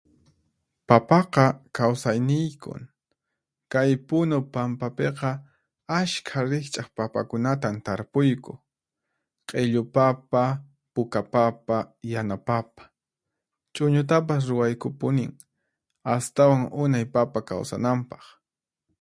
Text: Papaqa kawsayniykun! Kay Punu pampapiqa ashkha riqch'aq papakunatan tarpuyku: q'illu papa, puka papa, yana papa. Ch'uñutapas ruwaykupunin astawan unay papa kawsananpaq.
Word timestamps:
Papaqa 0.87 1.45
kawsayniykun! 1.75 2.81
Kay 3.71 3.91
Punu 4.07 4.37
pampapiqa 4.53 5.31
ashkha 5.99 6.39
riqch'aq 6.51 6.87
papakunatan 6.97 7.75
tarpuyku: 7.85 8.53
q'illu 9.47 9.81
papa, 9.95 10.43
puka 10.93 11.21
papa, 11.33 11.77
yana 12.13 12.37
papa. 12.49 12.83
Ch'uñutapas 13.73 14.41
ruwaykupunin 14.49 15.31
astawan 16.13 16.63
unay 16.83 17.05
papa 17.15 17.39
kawsananpaq. 17.49 18.23